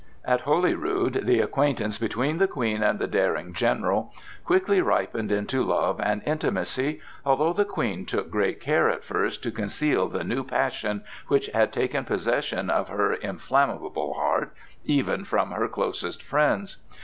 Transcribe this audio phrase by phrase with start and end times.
[0.25, 4.11] At Holyrood the acquaintance between the Queen and the daring general
[4.43, 9.51] quickly ripened into love and intimacy, although the Queen took great care at first to
[9.51, 15.67] conceal the new passion which had taken possession of her inflammable heart, even from her
[15.67, 16.77] closest friends.